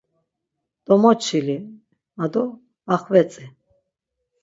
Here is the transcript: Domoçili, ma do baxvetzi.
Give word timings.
Domoçili, 0.85 1.57
ma 2.17 2.25
do 2.33 2.43
baxvetzi. 2.85 3.45